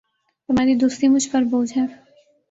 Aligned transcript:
تمہاری 0.49 0.75
دوستی 0.75 1.07
مجھ 1.07 1.29
پر 1.31 1.43
بوجھ 1.43 1.77
ہے 1.77 1.85